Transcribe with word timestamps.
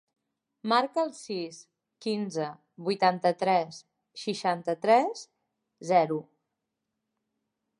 Marca 0.71 1.01
el 1.07 1.11
sis, 1.17 1.59
quinze, 2.05 2.47
vuitanta-tres, 2.87 3.81
seixanta-tres, 4.23 5.23
zero. 5.91 6.19